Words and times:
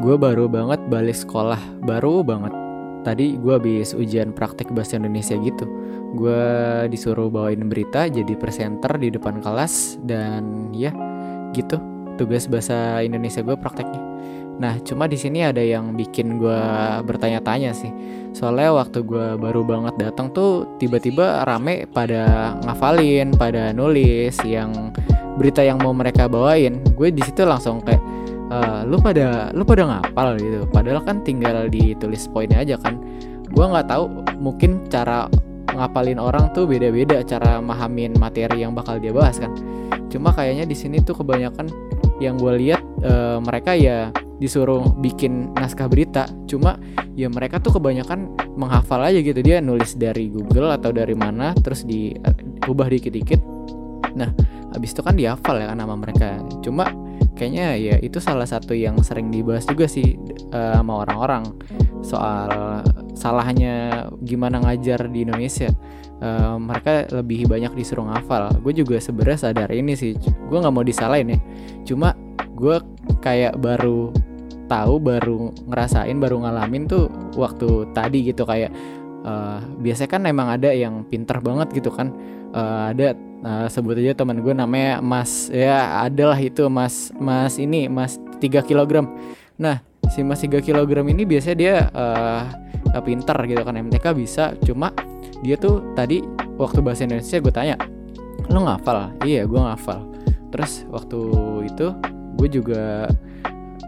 gue 0.00 0.16
baru 0.16 0.48
banget 0.48 0.80
balik 0.88 1.16
sekolah 1.16 1.60
baru 1.84 2.24
banget. 2.24 2.52
Tadi 3.00 3.40
gue 3.40 3.54
habis 3.56 3.96
ujian 3.96 4.32
praktek 4.32 4.72
bahasa 4.76 5.00
Indonesia 5.00 5.36
gitu. 5.40 5.64
Gue 6.16 6.44
disuruh 6.92 7.32
bawain 7.32 7.64
berita 7.68 8.08
jadi 8.08 8.36
presenter 8.36 8.96
di 9.00 9.08
depan 9.08 9.40
kelas 9.40 10.00
dan 10.04 10.72
ya 10.72 10.92
gitu. 11.56 11.80
Tugas 12.20 12.44
bahasa 12.48 13.00
Indonesia 13.00 13.40
gue 13.40 13.56
prakteknya. 13.56 14.00
Nah 14.60 14.76
cuma 14.84 15.08
di 15.08 15.16
sini 15.16 15.40
ada 15.40 15.64
yang 15.64 15.96
bikin 15.96 16.36
gue 16.36 16.60
bertanya-tanya 17.08 17.72
sih. 17.72 17.88
Soalnya 18.36 18.76
waktu 18.76 19.00
gue 19.00 19.40
baru 19.40 19.64
banget 19.64 19.96
datang 19.96 20.28
tuh 20.36 20.68
tiba-tiba 20.76 21.48
rame 21.48 21.88
pada 21.88 22.52
ngafalin 22.68 23.32
pada 23.40 23.72
nulis 23.72 24.36
yang 24.44 24.92
berita 25.40 25.64
yang 25.64 25.80
mau 25.80 25.96
mereka 25.96 26.28
bawain. 26.28 26.84
Gue 26.92 27.08
di 27.08 27.24
situ 27.24 27.48
langsung 27.48 27.80
kayak 27.80 28.19
uh, 28.50 28.82
lu 28.84 28.98
pada 28.98 29.54
lu 29.54 29.62
pada 29.62 29.86
ngapal 29.86 30.36
gitu. 30.36 30.66
Padahal 30.68 31.00
kan 31.06 31.22
tinggal 31.22 31.70
ditulis 31.70 32.26
poinnya 32.28 32.60
aja 32.60 32.76
kan. 32.76 32.98
Gue 33.50 33.64
nggak 33.66 33.86
tahu 33.90 34.04
mungkin 34.38 34.86
cara 34.90 35.26
ngapalin 35.70 36.18
orang 36.18 36.50
tuh 36.50 36.66
beda-beda 36.66 37.22
cara 37.22 37.62
mahamin 37.62 38.14
materi 38.18 38.62
yang 38.62 38.74
bakal 38.74 38.98
dia 38.98 39.14
bahas 39.14 39.38
kan. 39.38 39.54
Cuma 40.10 40.34
kayaknya 40.34 40.66
di 40.66 40.74
sini 40.74 40.98
tuh 41.02 41.22
kebanyakan 41.22 41.70
yang 42.18 42.36
gue 42.36 42.52
lihat 42.58 42.82
uh, 43.06 43.38
mereka 43.40 43.78
ya 43.78 44.10
disuruh 44.42 44.90
bikin 44.98 45.54
naskah 45.54 45.86
berita. 45.86 46.26
Cuma 46.50 46.76
ya 47.14 47.30
mereka 47.30 47.62
tuh 47.62 47.78
kebanyakan 47.78 48.34
menghafal 48.58 49.00
aja 49.02 49.18
gitu. 49.22 49.38
Dia 49.40 49.62
nulis 49.62 49.94
dari 49.94 50.26
Google 50.30 50.74
atau 50.74 50.90
dari 50.90 51.14
mana 51.14 51.54
terus 51.54 51.86
diubah 51.86 52.90
dikit-dikit. 52.90 53.40
Nah 54.18 54.30
habis 54.74 54.90
itu 54.94 55.02
kan 55.02 55.14
dihafal 55.14 55.58
ya 55.58 55.70
kan 55.70 55.78
nama 55.78 55.94
mereka. 55.94 56.42
Cuma 56.62 56.90
kayaknya 57.40 57.72
ya 57.80 57.96
itu 58.04 58.20
salah 58.20 58.44
satu 58.44 58.76
yang 58.76 59.00
sering 59.00 59.32
dibahas 59.32 59.64
juga 59.64 59.88
sih 59.88 60.20
uh, 60.52 60.76
sama 60.76 61.08
orang-orang 61.08 61.48
soal 62.04 62.84
salahnya 63.16 64.04
gimana 64.20 64.60
ngajar 64.60 65.08
di 65.08 65.24
Indonesia. 65.24 65.72
Uh, 66.20 66.60
mereka 66.60 67.08
lebih 67.16 67.48
banyak 67.48 67.72
disuruh 67.72 68.04
ngafal. 68.04 68.52
Gue 68.60 68.76
juga 68.76 69.00
sebenarnya 69.00 69.48
sadar 69.48 69.72
ini 69.72 69.96
sih 69.96 70.12
gue 70.20 70.58
nggak 70.60 70.74
mau 70.74 70.84
disalahin 70.84 71.32
ya. 71.32 71.38
Cuma 71.88 72.12
gue 72.52 72.76
kayak 73.24 73.56
baru 73.56 74.12
tahu 74.68 75.00
baru 75.00 75.50
ngerasain 75.66 76.14
baru 76.20 76.44
ngalamin 76.44 76.84
tuh 76.86 77.08
waktu 77.40 77.90
tadi 77.96 78.30
gitu 78.30 78.44
kayak 78.44 78.70
uh, 79.24 79.60
biasanya 79.80 80.10
kan 80.10 80.22
emang 80.26 80.48
ada 80.52 80.70
yang 80.72 81.04
pinter 81.06 81.38
banget 81.40 81.72
gitu 81.74 81.90
kan. 81.92 82.12
Uh, 82.50 82.90
ada 82.90 83.14
uh, 83.46 83.66
sebut 83.70 83.94
aja 83.94 84.18
teman 84.18 84.42
gue 84.42 84.50
namanya 84.50 84.98
Mas 84.98 85.46
ya 85.54 86.02
adalah 86.02 86.34
itu 86.34 86.66
Mas 86.66 87.14
Mas 87.14 87.62
ini 87.62 87.86
Mas 87.86 88.18
3 88.42 88.66
kg 88.66 89.06
nah 89.54 89.78
si 90.10 90.26
Mas 90.26 90.42
3 90.42 90.58
kg 90.58 90.90
ini 91.06 91.22
biasanya 91.22 91.56
dia 91.56 91.74
uh, 91.94 92.42
pinter 93.04 93.38
gitu 93.46 93.62
kan. 93.62 93.78
MTK 93.78 94.06
bisa 94.18 94.58
cuma 94.66 94.90
dia 95.40 95.54
tuh 95.56 95.94
tadi 95.94 96.20
waktu 96.58 96.82
bahasa 96.82 97.06
Indonesia 97.06 97.38
gue 97.38 97.52
tanya 97.54 97.76
lo 98.50 98.66
ngafal? 98.66 99.14
Iya 99.22 99.46
gue 99.46 99.60
ngafal. 99.60 100.00
Terus 100.50 100.82
waktu 100.90 101.18
itu 101.70 101.86
gue 102.34 102.48
juga 102.50 103.06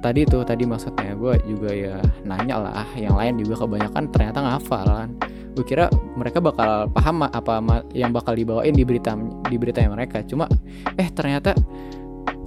tadi 0.03 0.27
tuh 0.27 0.43
tadi 0.43 0.67
maksudnya 0.67 1.15
gue 1.15 1.39
juga 1.47 1.71
ya 1.71 1.97
nanya 2.27 2.59
lah 2.59 2.87
yang 2.99 3.15
lain 3.15 3.39
juga 3.39 3.63
kebanyakan 3.63 4.11
ternyata 4.11 4.39
ngafal 4.43 4.85
kan. 4.85 5.11
Gue 5.55 5.65
kira 5.69 5.87
mereka 6.19 6.43
bakal 6.43 6.91
paham 6.91 7.23
apa 7.29 7.63
yang 7.95 8.11
bakal 8.11 8.35
dibawain 8.35 8.75
di 8.75 8.83
berita 8.83 9.15
di 9.47 9.57
berita 9.57 9.87
mereka. 9.87 10.27
Cuma 10.27 10.51
eh 10.99 11.09
ternyata 11.15 11.55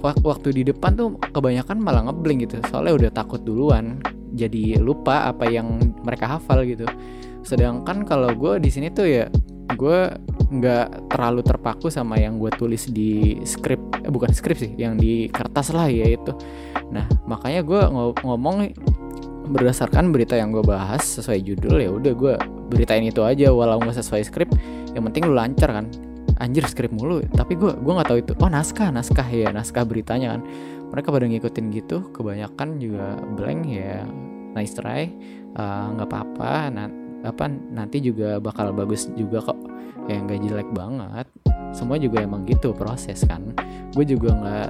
waktu 0.02 0.52
di 0.54 0.62
depan 0.68 0.94
tuh 0.94 1.16
kebanyakan 1.32 1.80
malah 1.80 2.04
ngebling 2.06 2.44
gitu. 2.44 2.60
Soalnya 2.68 2.94
udah 2.94 3.10
takut 3.10 3.40
duluan 3.42 4.04
jadi 4.36 4.76
lupa 4.78 5.32
apa 5.32 5.48
yang 5.48 5.96
mereka 6.04 6.36
hafal 6.36 6.62
gitu. 6.68 6.84
Sedangkan 7.46 8.04
kalau 8.04 8.30
gue 8.36 8.60
di 8.60 8.68
sini 8.68 8.92
tuh 8.92 9.06
ya 9.06 9.24
gue 9.74 10.00
nggak 10.46 11.10
terlalu 11.10 11.42
terpaku 11.42 11.90
sama 11.90 12.22
yang 12.22 12.38
gue 12.38 12.50
tulis 12.54 12.86
di 12.86 13.42
skrip 13.42 13.82
eh, 13.98 14.10
bukan 14.10 14.30
skrip 14.30 14.54
sih 14.54 14.72
yang 14.78 14.94
di 14.94 15.26
kertas 15.26 15.74
lah 15.74 15.90
ya 15.90 16.06
itu. 16.06 16.30
Nah 16.94 17.06
makanya 17.26 17.66
gue 17.66 17.82
ngomong 18.22 18.70
berdasarkan 19.50 20.10
berita 20.10 20.38
yang 20.38 20.50
gue 20.54 20.62
bahas 20.62 21.02
sesuai 21.02 21.38
judul 21.42 21.78
ya 21.78 21.90
udah 21.90 22.12
gue 22.14 22.34
beritain 22.70 23.02
itu 23.02 23.22
aja 23.22 23.50
walau 23.54 23.78
nggak 23.78 23.98
sesuai 24.02 24.22
skrip 24.26 24.50
yang 24.94 25.02
penting 25.10 25.26
lu 25.26 25.34
lancar 25.34 25.70
kan. 25.74 25.86
Anjir 26.36 26.68
skrip 26.68 26.92
mulu. 26.94 27.24
Tapi 27.32 27.58
gue 27.58 27.74
gue 27.74 27.92
nggak 27.96 28.08
tahu 28.12 28.18
itu. 28.22 28.32
Oh 28.38 28.50
naskah 28.50 28.94
naskah 28.94 29.26
ya 29.26 29.50
naskah 29.50 29.82
beritanya 29.82 30.38
kan. 30.38 30.46
Mereka 30.94 31.10
pada 31.10 31.26
ngikutin 31.26 31.66
gitu 31.74 31.96
kebanyakan 32.14 32.78
juga 32.78 33.18
blank 33.34 33.60
ya. 33.66 34.06
Nice 34.54 34.78
try. 34.78 35.10
Eh, 35.56 35.86
nggak 35.96 36.06
uh, 36.06 36.10
apa-apa. 36.12 36.52
Nah 36.70 37.05
apa 37.26 37.50
nanti 37.50 37.98
juga 37.98 38.38
bakal 38.38 38.70
bagus 38.72 39.10
juga 39.18 39.42
kok. 39.42 39.58
Ya 40.06 40.22
nggak 40.22 40.40
jelek 40.46 40.68
banget. 40.70 41.26
Semua 41.74 41.98
juga 41.98 42.22
emang 42.22 42.46
gitu 42.46 42.70
proses 42.72 43.26
kan. 43.26 43.42
Gue 43.92 44.06
juga 44.06 44.32
nggak 44.32 44.68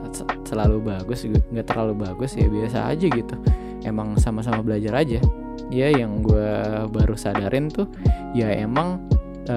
selalu 0.48 0.80
bagus 0.82 1.28
nggak 1.28 1.66
terlalu 1.68 2.08
bagus 2.08 2.34
ya 2.34 2.48
biasa 2.48 2.88
aja 2.88 3.06
gitu. 3.06 3.36
Emang 3.84 4.16
sama-sama 4.16 4.64
belajar 4.64 5.04
aja. 5.04 5.20
Ya 5.68 5.92
yang 5.92 6.24
gue 6.24 6.50
baru 6.88 7.14
sadarin 7.18 7.68
tuh 7.68 7.90
ya 8.32 8.48
emang 8.54 9.02
e, 9.46 9.56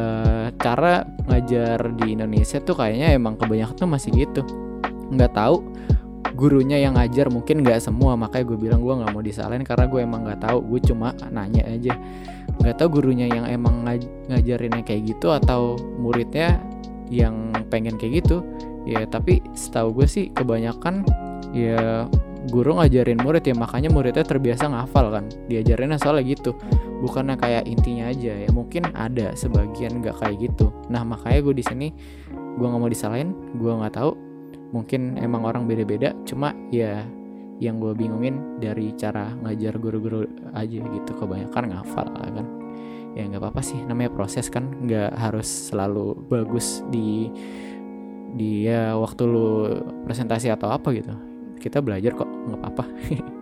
cara 0.58 1.06
ngajar 1.30 1.80
di 1.96 2.18
Indonesia 2.18 2.58
tuh 2.60 2.76
kayaknya 2.78 3.16
emang 3.16 3.40
kebanyakan 3.40 3.76
tuh 3.78 3.90
masih 3.90 4.12
gitu. 4.14 4.42
Nggak 5.10 5.34
tahu 5.34 5.64
gurunya 6.40 6.80
yang 6.80 6.96
ngajar 6.96 7.28
mungkin 7.28 7.68
nggak 7.68 7.84
semua 7.84 8.16
makanya 8.16 8.56
gue 8.56 8.58
bilang 8.58 8.80
gue 8.80 8.96
nggak 8.96 9.12
mau 9.12 9.20
disalahin 9.20 9.68
karena 9.68 9.86
gue 9.92 10.00
emang 10.00 10.24
nggak 10.24 10.40
tahu. 10.48 10.64
Gue 10.64 10.80
cuma 10.80 11.12
nanya 11.28 11.68
aja. 11.68 11.94
Nggak 12.64 12.76
tahu 12.80 13.04
gurunya 13.04 13.28
yang 13.28 13.44
emang 13.44 13.84
ngaj 13.84 14.08
ngajarinnya 14.32 14.84
kayak 14.88 15.12
gitu 15.12 15.36
atau 15.36 15.76
muridnya 16.00 16.64
yang 17.12 17.52
pengen 17.68 18.00
kayak 18.00 18.24
gitu. 18.24 18.40
Ya 18.88 19.04
tapi 19.04 19.44
setahu 19.52 19.92
gue 20.00 20.08
sih 20.08 20.32
kebanyakan 20.32 21.04
ya 21.52 22.08
guru 22.48 22.80
ngajarin 22.80 23.20
murid 23.20 23.44
ya 23.44 23.52
makanya 23.52 23.92
muridnya 23.92 24.24
terbiasa 24.24 24.72
ngafal 24.72 25.12
kan. 25.12 25.28
Diajarinnya 25.52 26.00
soalnya 26.00 26.24
gitu 26.40 26.56
bukannya 27.04 27.36
kayak 27.36 27.68
intinya 27.68 28.08
aja. 28.08 28.48
Ya 28.48 28.50
mungkin 28.56 28.88
ada 28.96 29.36
sebagian 29.36 30.00
nggak 30.00 30.24
kayak 30.24 30.40
gitu. 30.40 30.72
Nah 30.88 31.04
makanya 31.04 31.44
gue 31.44 31.56
di 31.60 31.66
sini 31.68 31.88
gue 32.32 32.66
nggak 32.66 32.80
mau 32.80 32.92
disalahin 32.92 33.36
gue 33.60 33.72
nggak 33.72 33.96
tahu 34.00 34.29
mungkin 34.70 35.18
emang 35.18 35.46
orang 35.46 35.66
beda-beda 35.66 36.14
cuma 36.26 36.54
ya 36.70 37.06
yang 37.60 37.78
gue 37.84 37.92
bingungin 37.92 38.60
dari 38.64 38.96
cara 38.96 39.36
ngajar 39.44 39.76
guru-guru 39.78 40.24
aja 40.56 40.80
gitu 40.80 41.12
kebanyakan 41.20 41.76
ngafal 41.76 42.08
kan. 42.08 42.48
Ya 43.18 43.28
nggak 43.28 43.42
apa-apa 43.42 43.62
sih 43.66 43.80
namanya 43.84 44.16
proses 44.16 44.48
kan 44.48 44.70
nggak 44.86 45.12
harus 45.20 45.48
selalu 45.74 46.16
bagus 46.32 46.86
di 46.88 47.28
dia 48.38 48.94
ya 48.94 48.96
waktu 48.96 49.24
lu 49.26 49.50
presentasi 50.08 50.48
atau 50.54 50.72
apa 50.72 50.94
gitu. 50.96 51.12
Kita 51.60 51.84
belajar 51.84 52.16
kok 52.16 52.30
nggak 52.30 52.60
apa-apa 52.64 52.84